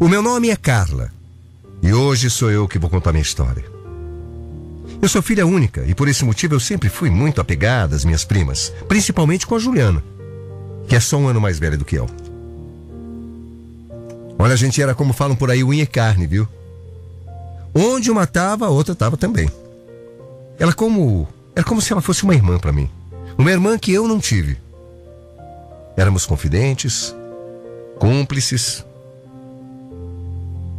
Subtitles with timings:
[0.00, 1.10] o meu nome é Carla
[1.82, 3.64] e hoje sou eu que vou contar minha história.
[5.00, 8.24] Eu sou filha única e por esse motivo eu sempre fui muito apegada às minhas
[8.24, 10.02] primas, principalmente com a Juliana,
[10.88, 12.08] que é só um ano mais velha do que eu.
[14.38, 16.48] Olha, a gente era como falam por aí, unha e carne, viu?
[17.74, 19.50] Onde uma tava, a outra tava também.
[20.58, 22.88] Ela como, era como se ela fosse uma irmã para mim,
[23.38, 24.56] uma irmã que eu não tive.
[25.96, 27.14] Éramos confidentes,
[27.98, 28.84] cúmplices.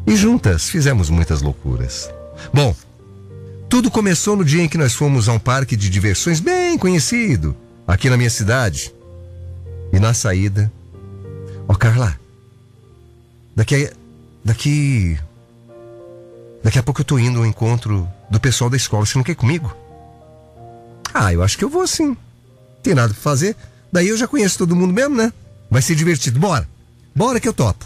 [0.08, 2.10] E juntas fizemos muitas loucuras.
[2.54, 2.76] Bom,
[3.70, 7.56] tudo começou no dia em que nós fomos a um parque de diversões bem conhecido,
[7.88, 8.94] aqui na minha cidade.
[9.92, 10.72] E na saída.
[11.68, 12.20] Ó, Carla.
[13.56, 13.86] Daqui.
[13.88, 13.94] a-
[14.44, 15.18] Daqui.
[16.64, 19.06] Daqui a pouco eu tô indo ao encontro do pessoal da escola.
[19.06, 19.76] Você não quer ir comigo?
[21.14, 22.16] Ah, eu acho que eu vou sim.
[22.84, 23.56] Tem nada pra fazer.
[23.92, 25.32] Daí eu já conheço todo mundo mesmo, né?
[25.72, 26.40] Vai ser divertido.
[26.40, 26.68] Bora!
[27.16, 27.86] Bora que eu topo.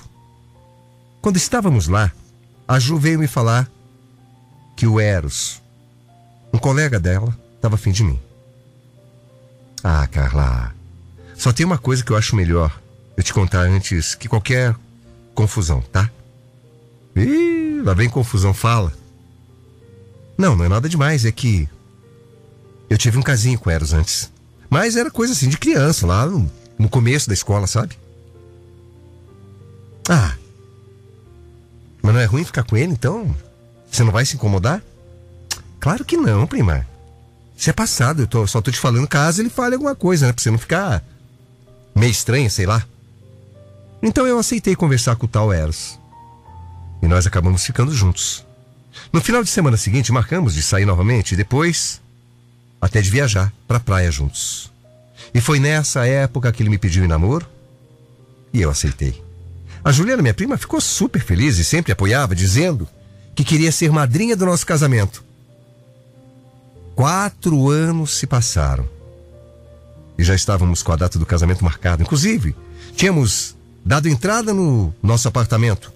[1.22, 2.12] Quando estávamos lá,
[2.68, 3.70] a Ju veio me falar
[4.76, 5.62] que o Eros,
[6.54, 8.20] um colega dela, estava afim de mim.
[9.84, 10.74] Ah, Carla,
[11.36, 12.82] só tem uma coisa que eu acho melhor
[13.18, 14.74] eu te contar antes que qualquer
[15.36, 16.10] confusão, tá?
[17.16, 18.94] Ih, lá vem confusão, fala.
[20.38, 21.68] Não, não é nada demais, é que
[22.90, 24.32] eu tive um casinho com Eros antes.
[24.70, 27.98] Mas era coisa assim de criança, lá no, no começo da escola, sabe?
[30.08, 30.39] Ah.
[32.02, 33.36] Mas não é ruim ficar com ele, então?
[33.92, 34.82] Você não vai se incomodar?
[35.80, 36.86] Claro que não, prima.
[37.58, 40.34] Isso é passado, eu tô- só tô te falando caso ele fale alguma coisa, né?
[40.34, 41.04] Pra você não ficar
[41.96, 42.84] meio estranha, sei lá.
[44.02, 46.00] Então eu aceitei conversar com o tal Eros.
[47.02, 48.46] E nós acabamos ficando juntos.
[49.12, 52.02] No final de semana seguinte, marcamos de sair novamente e depois
[52.82, 54.72] até de viajar pra praia juntos.
[55.34, 57.46] E foi nessa época que ele me pediu em namoro
[58.54, 59.22] e eu aceitei.
[59.84, 62.88] A Juliana, minha prima, ficou super feliz e sempre apoiava, dizendo
[63.34, 65.24] que queria ser madrinha do nosso casamento.
[66.96, 68.88] Quatro anos se passaram.
[70.18, 72.04] E já estávamos com a data do casamento marcada.
[72.04, 72.54] Inclusive,
[72.94, 75.94] tínhamos dado entrada no nosso apartamento.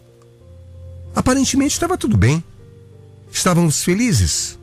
[1.13, 2.41] Aparentemente estava tudo bem.
[3.29, 4.57] Estávamos felizes.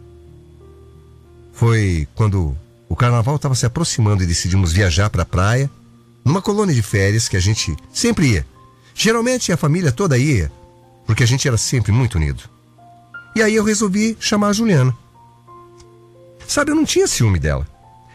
[1.52, 2.56] Foi quando
[2.88, 5.70] o carnaval estava se aproximando e decidimos viajar para a praia,
[6.24, 8.46] numa colônia de férias que a gente sempre ia.
[8.94, 10.50] Geralmente a família toda ia,
[11.06, 12.42] porque a gente era sempre muito unido.
[13.34, 14.96] E aí eu resolvi chamar a Juliana.
[16.46, 17.66] Sabe, eu não tinha ciúme dela.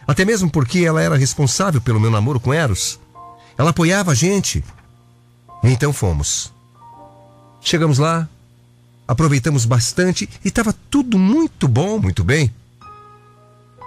[0.07, 2.99] Até mesmo porque ela era responsável pelo meu namoro com Eros.
[3.57, 4.63] Ela apoiava a gente.
[5.63, 6.53] Então fomos.
[7.61, 8.29] Chegamos lá,
[9.07, 12.53] aproveitamos bastante e estava tudo muito bom, muito bem.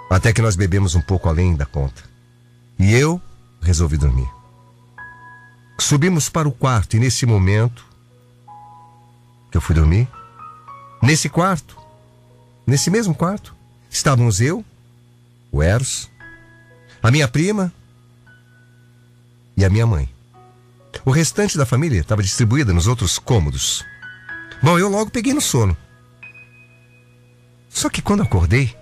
[0.09, 2.03] Até que nós bebemos um pouco além da conta.
[2.77, 3.21] E eu
[3.61, 4.38] resolvi dormir.
[5.79, 7.85] Subimos para o quarto e nesse momento
[9.49, 10.07] que eu fui dormir,
[11.01, 11.77] nesse quarto,
[12.67, 13.55] nesse mesmo quarto,
[13.89, 14.63] estávamos eu,
[15.51, 16.09] o Eros,
[17.01, 17.73] a minha prima
[19.55, 20.07] e a minha mãe.
[21.05, 23.83] O restante da família estava distribuída nos outros cômodos.
[24.61, 25.75] Bom, eu logo peguei no sono.
[27.69, 28.75] Só que quando acordei,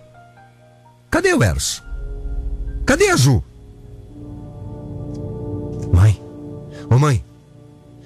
[1.12, 1.84] cadê o Eros?
[2.86, 3.44] Cadê a Ju?
[6.90, 7.24] Ô mãe,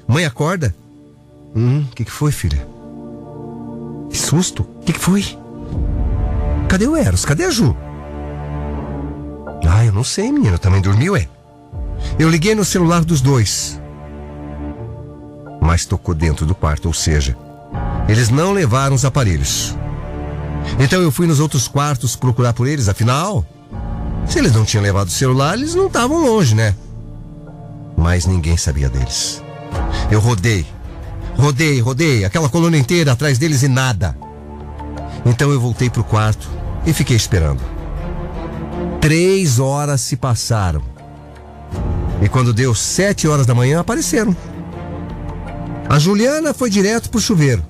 [0.08, 0.76] mãe acorda?
[1.56, 2.66] Hum, o que, que foi, filha?
[4.10, 4.64] Que susto?
[4.64, 5.26] O que, que foi?
[6.68, 7.26] Cadê o Eros?
[7.26, 7.76] Cadê a Ju?
[9.70, 10.58] Ah, eu não sei, menina.
[10.58, 11.28] Também dormiu, é?
[12.20, 13.82] Eu liguei no celular dos dois.
[15.62, 17.38] Mas tocou dentro do quarto, ou seja,
[18.08, 19.76] eles não levaram os aparelhos.
[20.80, 23.46] Então eu fui nos outros quartos procurar por eles, afinal,
[24.28, 26.76] se eles não tinham levado o celular, eles não estavam longe, né?
[28.02, 29.44] Mas ninguém sabia deles.
[30.10, 30.66] Eu rodei,
[31.38, 34.18] rodei, rodei, aquela coluna inteira atrás deles e nada.
[35.24, 36.50] Então eu voltei pro quarto
[36.84, 37.62] e fiquei esperando.
[39.00, 40.82] Três horas se passaram.
[42.24, 44.36] E quando deu sete horas da manhã, apareceram.
[45.88, 47.64] A Juliana foi direto pro chuveiro.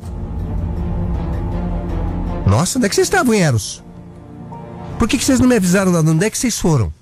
[2.47, 3.83] Nossa, onde é que vocês estavam, Eros?
[4.97, 6.09] Por que, que vocês não me avisaram nada?
[6.09, 6.93] Onde é que vocês foram?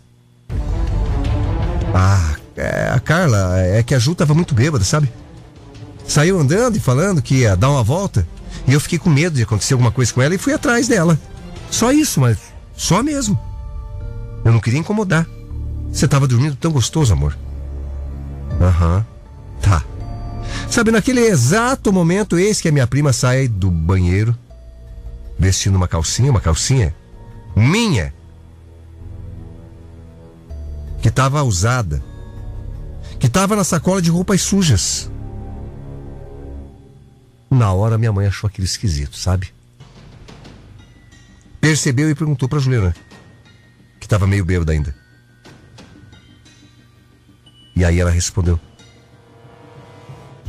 [1.93, 2.28] Ah,
[2.59, 5.11] é, a Carla, é que a Ju tava muito bêbada, sabe?
[6.07, 8.27] Saiu andando e falando que ia dar uma volta.
[8.67, 11.19] E eu fiquei com medo de acontecer alguma coisa com ela e fui atrás dela.
[11.71, 12.37] Só isso, mas
[12.75, 13.39] só mesmo.
[14.43, 15.27] Eu não queria incomodar.
[15.91, 17.37] Você tava dormindo tão gostoso, amor.
[18.59, 19.05] Aham.
[19.61, 19.83] Tá.
[20.69, 24.35] Sabe, naquele exato momento, eis que a minha prima sai do banheiro,
[25.37, 26.95] vestindo uma calcinha, uma calcinha
[27.55, 28.13] minha,
[31.01, 32.03] que estava usada,
[33.19, 35.11] que estava na sacola de roupas sujas.
[37.49, 39.53] Na hora, minha mãe achou aquilo esquisito, sabe?
[41.59, 42.95] Percebeu e perguntou para Juliana,
[43.99, 44.95] que estava meio bêbada ainda.
[47.75, 48.59] E aí ela respondeu: O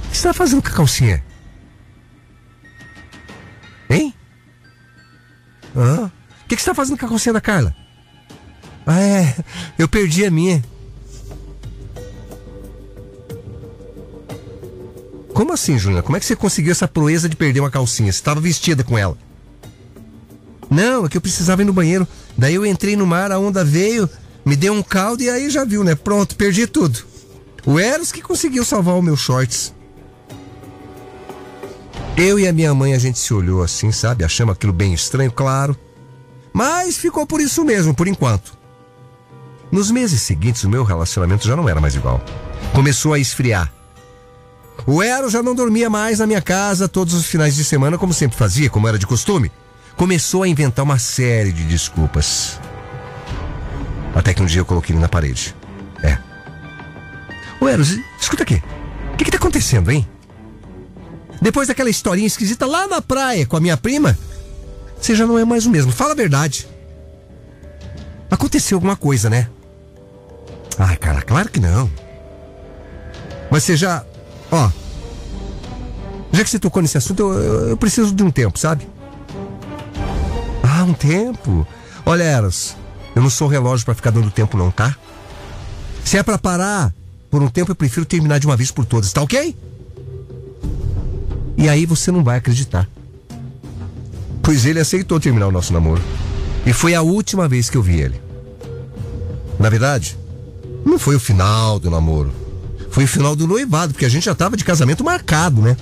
[0.03, 1.25] que você está fazendo com a calcinha?
[3.89, 4.15] Hein?
[5.75, 6.07] Hã?
[6.45, 7.75] O que você está fazendo com a calcinha da Carla?
[8.87, 9.37] Ah, é.
[9.79, 10.63] Eu perdi a minha.
[15.51, 16.01] Como assim, Juliana?
[16.01, 18.13] Como é que você conseguiu essa proeza de perder uma calcinha?
[18.13, 19.19] Você estava vestida com ela?
[20.71, 22.07] Não, é que eu precisava ir no banheiro.
[22.39, 24.09] Daí eu entrei no mar, a onda veio,
[24.45, 25.97] me deu um caldo e aí já viu, né?
[25.97, 27.01] Pronto, perdi tudo.
[27.67, 29.75] O Eros que conseguiu salvar os meus shorts.
[32.17, 34.23] Eu e a minha mãe, a gente se olhou assim, sabe?
[34.23, 35.77] Achamos aquilo bem estranho, claro.
[36.53, 38.57] Mas ficou por isso mesmo, por enquanto.
[39.73, 42.23] Nos meses seguintes, o meu relacionamento já não era mais igual.
[42.73, 43.80] Começou a esfriar.
[44.87, 48.13] O Eros já não dormia mais na minha casa todos os finais de semana, como
[48.13, 49.51] sempre fazia, como era de costume.
[49.97, 52.59] Começou a inventar uma série de desculpas.
[54.15, 55.55] Até que um dia eu coloquei ele na parede.
[56.03, 56.19] É.
[57.61, 58.63] Ô Eros, escuta aqui.
[59.13, 60.07] O que, que tá acontecendo, hein?
[61.41, 64.19] Depois daquela historinha esquisita lá na praia com a minha prima,
[65.01, 65.93] você já não é mais o mesmo.
[65.93, 66.67] Fala a verdade.
[68.31, 69.49] Aconteceu alguma coisa, né?
[70.79, 71.91] Ai, cara, claro que não.
[73.51, 74.05] Mas você já.
[74.51, 74.71] Ó.
[76.33, 78.87] Já que você tocou nesse assunto, eu, eu, preciso de um tempo, sabe?
[80.63, 81.67] Ah, um tempo.
[82.07, 82.77] Olha, Eros,
[83.15, 84.95] eu não sou relógio para ficar dando tempo, não, tá?
[86.05, 86.93] Se é para parar
[87.31, 89.57] por um tempo, eu prefiro terminar de uma vez por todas, tá ok?
[91.57, 92.89] E aí você não vai acreditar.
[94.43, 96.03] Pois ele aceitou terminar o nosso namoro.
[96.65, 98.21] E foi a última vez que eu vi ele.
[99.59, 100.19] Na verdade,
[100.85, 102.40] não foi o final do namoro.
[102.91, 105.77] Foi o final do noivado, porque a gente já tava de casamento marcado, né?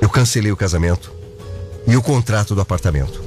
[0.00, 1.12] Eu cancelei o casamento
[1.86, 3.24] e o contrato do apartamento.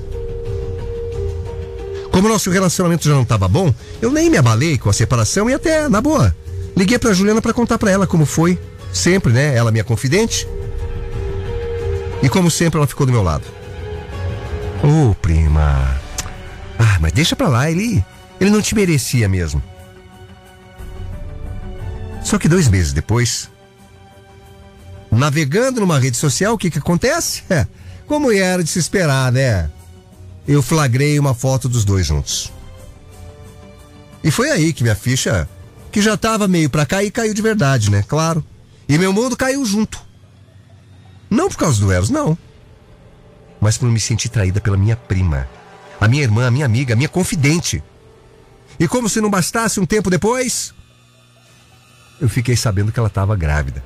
[2.11, 5.53] Como nosso relacionamento já não estava bom, eu nem me abalei com a separação e
[5.53, 6.35] até, na boa,
[6.75, 8.57] liguei pra Juliana para contar para ela como foi.
[8.91, 9.55] Sempre, né?
[9.55, 10.47] Ela minha confidente.
[12.23, 13.43] E como sempre, ela ficou do meu lado.
[14.83, 15.99] Ô, oh, prima.
[16.77, 18.03] Ah, mas deixa pra lá, ele.
[18.39, 19.61] Ele não te merecia mesmo.
[22.29, 23.49] Só que dois meses depois,
[25.11, 27.41] navegando numa rede social, o que que acontece?
[27.49, 27.65] É,
[28.05, 29.67] como era de se esperar, né?
[30.47, 32.53] Eu flagrei uma foto dos dois juntos.
[34.23, 35.49] E foi aí que minha ficha,
[35.91, 38.05] que já tava meio pra cair, caiu de verdade, né?
[38.07, 38.45] Claro.
[38.87, 39.99] E meu mundo caiu junto.
[41.31, 42.37] Não por causa do Eros, não.
[43.59, 45.49] Mas por me sentir traída pela minha prima.
[45.99, 47.83] A minha irmã, a minha amiga, a minha confidente.
[48.79, 50.75] E como se não bastasse um tempo depois,
[52.19, 53.83] eu fiquei sabendo que ela estava grávida.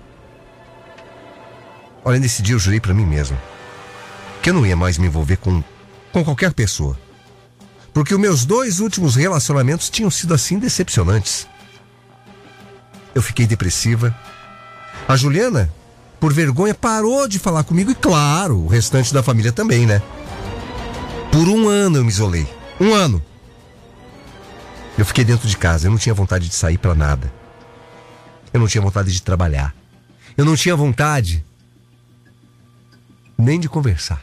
[2.03, 3.38] Olha, nesse dia eu jurei para mim mesmo
[4.43, 5.63] que eu não ia mais me envolver com,
[6.12, 7.00] com qualquer pessoa.
[7.93, 11.48] Porque os meus dois últimos relacionamentos tinham sido assim decepcionantes.
[13.15, 14.13] Eu fiquei depressiva.
[15.08, 15.72] A Juliana,
[16.19, 20.01] por vergonha, parou de falar comigo e, claro, o restante da família também, né?
[21.31, 22.46] Por um ano eu me isolei.
[22.81, 23.24] Um ano.
[24.98, 27.31] Eu fiquei dentro de casa, eu não tinha vontade de sair para nada.
[28.53, 29.75] Eu não tinha vontade de trabalhar.
[30.38, 31.43] Eu não tinha vontade
[33.38, 34.22] nem de conversar.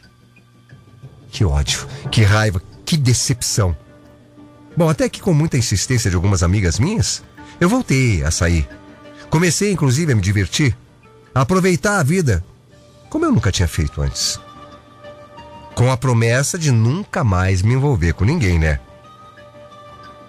[1.29, 3.75] Que ódio, que raiva, que decepção.
[4.75, 7.23] Bom, até que com muita insistência de algumas amigas minhas,
[7.59, 8.67] eu voltei a sair.
[9.29, 10.75] Comecei, inclusive, a me divertir,
[11.33, 12.43] a aproveitar a vida,
[13.09, 14.39] como eu nunca tinha feito antes.
[15.75, 18.79] Com a promessa de nunca mais me envolver com ninguém, né?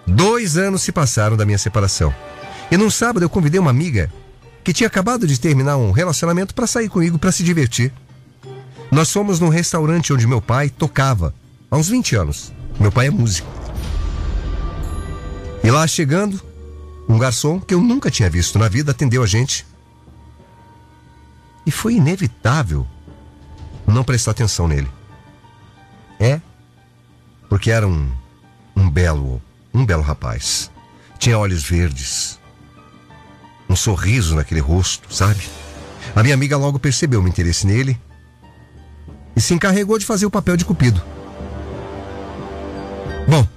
[0.07, 2.13] Dois anos se passaram da minha separação.
[2.71, 4.11] E num sábado eu convidei uma amiga
[4.63, 7.91] que tinha acabado de terminar um relacionamento para sair comigo para se divertir.
[8.91, 11.33] Nós fomos num restaurante onde meu pai tocava
[11.69, 12.53] há uns 20 anos.
[12.79, 13.49] Meu pai é músico.
[15.63, 16.41] E lá chegando,
[17.07, 19.65] um garçom que eu nunca tinha visto na vida atendeu a gente.
[21.65, 22.85] E foi inevitável
[23.87, 24.89] não prestar atenção nele.
[26.19, 26.39] É,
[27.49, 28.11] porque era um,
[28.75, 29.41] um belo,
[29.73, 30.71] um belo rapaz.
[31.17, 32.39] Tinha olhos verdes,
[33.73, 35.41] um sorriso naquele rosto, sabe?
[36.15, 37.99] A minha amiga logo percebeu o meu interesse nele
[39.35, 41.01] e se encarregou de fazer o papel de cupido.
[43.27, 43.47] Bom,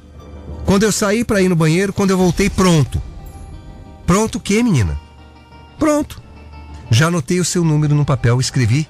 [0.64, 3.00] quando eu saí para ir no banheiro, quando eu voltei, pronto.
[4.06, 4.98] Pronto o quê, menina?
[5.78, 6.22] Pronto.
[6.90, 8.88] Já anotei o seu número no papel, escrevi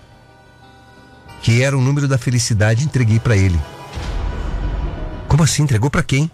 [1.42, 3.60] que era o número da felicidade e entreguei para ele.
[5.28, 5.62] Como assim?
[5.62, 6.30] Entregou para quem?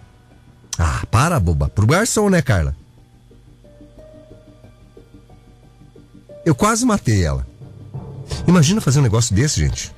[0.77, 1.69] Ah, para, boba.
[1.69, 2.75] Pro garçom, né, Carla?
[6.45, 7.47] Eu quase matei ela.
[8.47, 9.93] Imagina fazer um negócio desse, gente.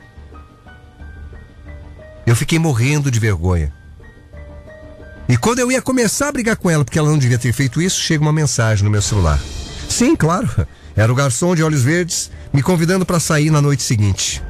[2.25, 3.73] Eu fiquei morrendo de vergonha.
[5.27, 7.81] E quando eu ia começar a brigar com ela porque ela não devia ter feito
[7.81, 9.39] isso, chega uma mensagem no meu celular.
[9.89, 10.67] Sim, claro.
[10.95, 14.41] Era o garçom de olhos verdes me convidando para sair na noite seguinte.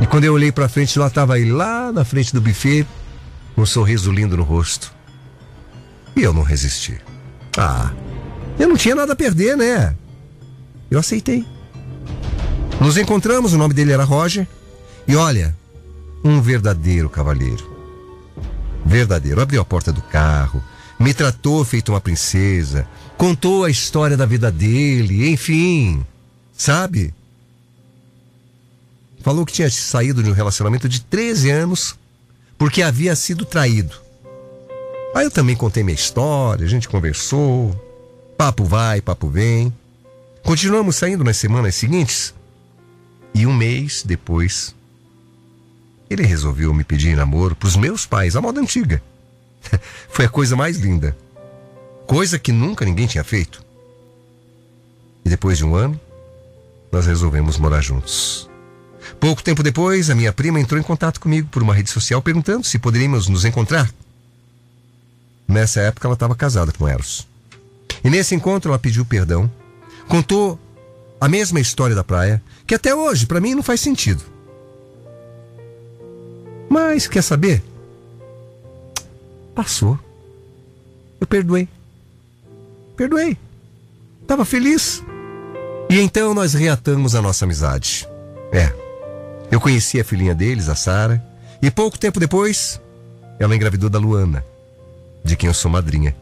[0.00, 2.86] E quando eu olhei para frente, lá estava ele lá na frente do buffet,
[3.54, 4.92] com um sorriso lindo no rosto.
[6.16, 6.98] E eu não resisti.
[7.56, 7.92] Ah,
[8.62, 9.96] eu não tinha nada a perder, né?
[10.90, 11.46] Eu aceitei.
[12.80, 14.46] Nos encontramos, o nome dele era Roger.
[15.08, 15.56] E olha,
[16.22, 17.68] um verdadeiro cavalheiro.
[18.84, 19.40] Verdadeiro.
[19.40, 20.62] Abriu a porta do carro,
[20.98, 22.86] me tratou feito uma princesa,
[23.16, 26.04] contou a história da vida dele, enfim.
[26.56, 27.14] Sabe?
[29.22, 31.96] Falou que tinha saído de um relacionamento de 13 anos
[32.58, 33.94] porque havia sido traído.
[35.14, 37.74] Aí eu também contei minha história, a gente conversou,
[38.40, 39.70] papo vai, papo vem.
[40.42, 42.32] Continuamos saindo nas semanas seguintes
[43.34, 44.74] e um mês depois
[46.08, 49.02] ele resolveu me pedir namoro para os meus pais, a moda antiga.
[50.08, 51.14] Foi a coisa mais linda.
[52.06, 53.62] Coisa que nunca ninguém tinha feito.
[55.22, 56.00] E depois de um ano,
[56.90, 58.48] nós resolvemos morar juntos.
[59.20, 62.64] Pouco tempo depois, a minha prima entrou em contato comigo por uma rede social perguntando
[62.64, 63.92] se poderíamos nos encontrar.
[65.46, 67.28] Nessa época, ela estava casada com Eros.
[68.02, 69.50] E nesse encontro, ela pediu perdão,
[70.08, 70.58] contou
[71.20, 74.24] a mesma história da praia, que até hoje, para mim, não faz sentido.
[76.68, 77.62] Mas quer saber?
[79.54, 79.98] Passou.
[81.20, 81.68] Eu perdoei.
[82.96, 83.36] Perdoei.
[84.26, 85.02] Tava feliz.
[85.90, 88.08] E então nós reatamos a nossa amizade.
[88.52, 88.72] É.
[89.50, 91.22] Eu conheci a filhinha deles, a Sara,
[91.60, 92.80] e pouco tempo depois,
[93.38, 94.44] ela engravidou da Luana,
[95.24, 96.14] de quem eu sou madrinha.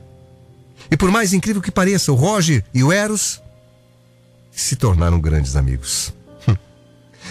[0.90, 3.42] E por mais incrível que pareça, o Roger e o Eros
[4.50, 6.12] se tornaram grandes amigos.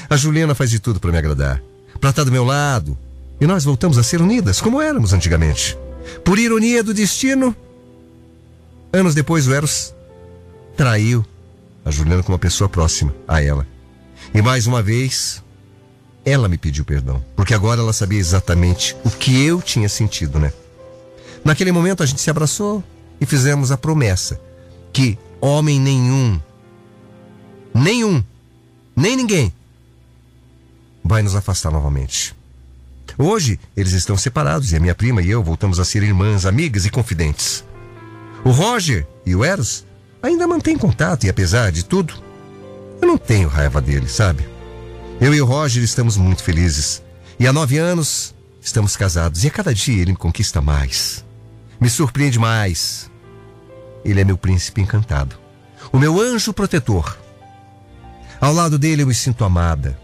[0.10, 1.62] A Juliana faz de tudo para me agradar,
[2.00, 2.98] para estar do meu lado,
[3.40, 5.78] e nós voltamos a ser unidas, como éramos antigamente.
[6.24, 7.56] Por ironia do destino,
[8.94, 9.94] anos depois o Eros
[10.76, 11.26] traiu
[11.84, 13.68] a Juliana com uma pessoa próxima a ela.
[14.34, 15.44] E mais uma vez,
[16.26, 20.52] ela me pediu perdão, porque agora ela sabia exatamente o que eu tinha sentido, né?
[21.44, 22.84] Naquele momento a gente se abraçou
[23.20, 24.40] e fizemos a promessa
[24.94, 26.40] que homem nenhum,
[27.74, 28.24] nenhum,
[28.96, 29.54] nem ninguém
[31.04, 32.36] vai nos afastar novamente.
[33.18, 36.86] Hoje, eles estão separados e a minha prima e eu voltamos a ser irmãs, amigas
[36.86, 37.64] e confidentes.
[38.44, 39.86] O Roger e o Eros
[40.22, 42.14] ainda mantêm contato e, apesar de tudo,
[43.02, 44.48] eu não tenho raiva dele, sabe?
[45.20, 47.02] Eu e o Roger estamos muito felizes.
[47.40, 51.26] E há nove anos estamos casados e a cada dia ele me conquista mais.
[51.80, 53.10] Me surpreende mais.
[54.04, 55.38] Ele é meu príncipe encantado.
[55.92, 57.18] O meu anjo protetor.
[58.40, 60.00] Ao lado dele eu me sinto amada,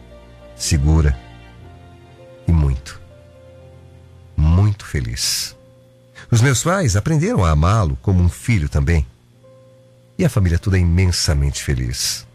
[0.56, 1.18] segura
[2.48, 3.04] e muito
[4.36, 5.56] muito feliz.
[6.32, 9.06] Os meus pais aprenderam a amá-lo como um filho também.
[10.18, 12.28] E a família toda é imensamente feliz.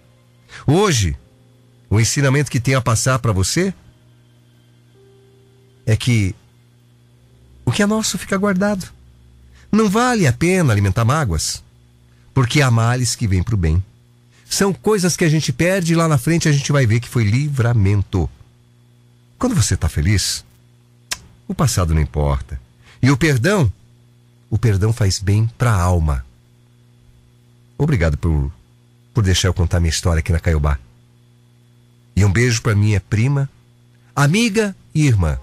[0.67, 1.17] Hoje,
[1.91, 3.73] o ensinamento que tenho a passar para você
[5.87, 6.35] é que
[7.65, 8.98] o que é nosso fica guardado.
[9.71, 11.63] Não vale a pena alimentar mágoas,
[12.33, 13.83] porque há males que vêm para o bem.
[14.49, 17.09] São coisas que a gente perde e lá na frente a gente vai ver que
[17.09, 18.29] foi livramento.
[19.39, 20.45] Quando você está feliz,
[21.47, 22.61] o passado não importa.
[23.03, 23.71] E o perdão?
[24.51, 26.25] O perdão faz bem para a alma.
[27.77, 28.51] Obrigado por,
[29.13, 30.79] por deixar eu contar minha história aqui na Caiobá.
[32.17, 33.49] E um beijo para minha prima,
[34.17, 35.39] amiga e irmã,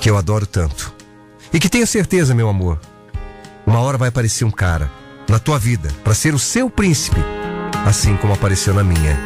[0.00, 0.92] que eu adoro tanto.
[1.52, 2.78] E que tenho certeza, meu amor,
[3.66, 4.90] uma hora vai aparecer um cara
[5.28, 7.20] na tua vida para ser o seu príncipe,
[7.84, 9.18] assim como apareceu na minha.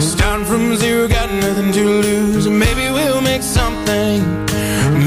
[0.00, 2.48] Starting from zero, got nothing to lose.
[2.48, 4.24] Maybe we'll make something.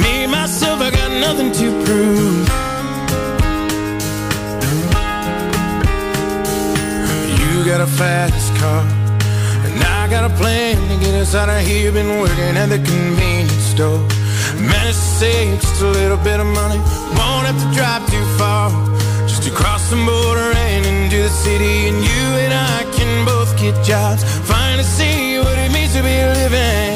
[0.02, 2.67] Me, myself, I got nothing to prove.
[7.68, 8.82] Got a fast car.
[9.68, 11.92] And I got a plan to get us out of here.
[11.92, 14.00] Been working at the convenience store.
[14.56, 16.80] Managed to save just a little bit of money.
[17.20, 18.72] Won't have to drive too far.
[19.28, 21.90] Just to cross the border and into the city.
[21.90, 24.24] And you and I can both get jobs.
[24.48, 26.96] Finally see what it means to be living.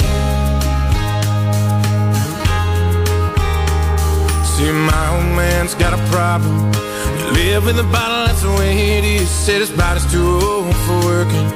[4.52, 6.91] See, my old man's got a problem.
[7.34, 9.30] Live with a bottle, that's the way it is.
[9.30, 11.48] Said his body's too old for working.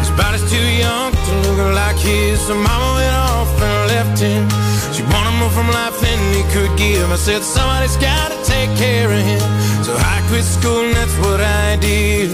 [0.00, 2.40] His body's too young to look like his.
[2.40, 4.48] So mama went off and left him.
[4.94, 7.10] She wanted more from life than he could give.
[7.10, 9.44] I said, somebody's gotta take care of him.
[9.84, 12.30] So I quit school and that's what I did.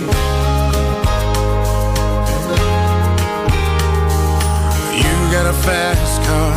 [5.02, 6.54] You got a fast car.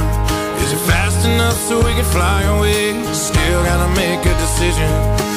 [0.64, 3.02] Is it fast enough so we can fly away?
[3.14, 5.37] Still gotta make a decision.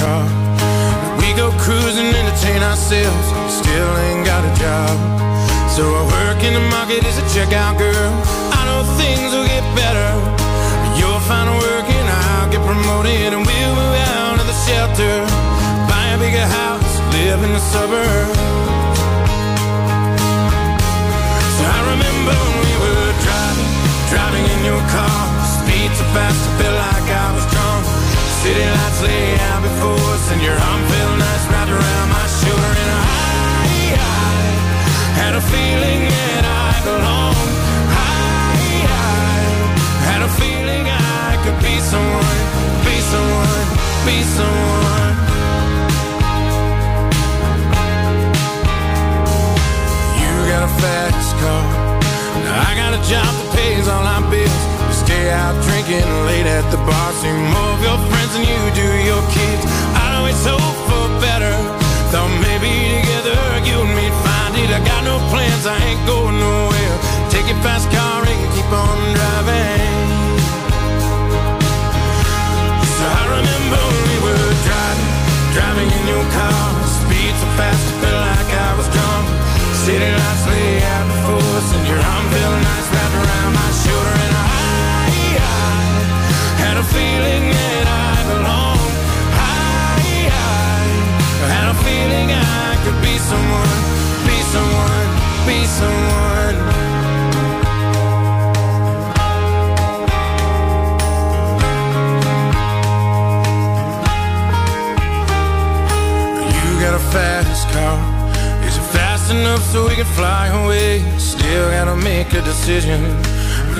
[0.00, 0.24] Car.
[1.20, 3.26] We go cruising, entertain ourselves.
[3.48, 4.94] Still ain't got a job.
[5.70, 8.12] So I work in the market as a checkout girl.
[8.52, 10.10] I know things will get better.
[10.98, 15.16] You'll find a work and I'll get promoted and we'll move out of the shelter.
[15.90, 18.38] Buy a bigger house, live in the suburbs.
[21.56, 22.65] So I remember
[55.86, 57.12] drinking late at the bar.
[57.12, 58.95] See more of your friends than you do
[77.56, 77.85] fast,
[110.14, 111.00] fly away?
[111.18, 113.00] Still gotta make a decision.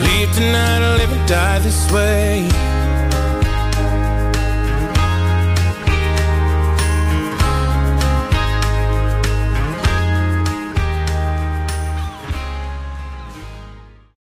[0.05, 2.76] Leave tonight or live and die this way.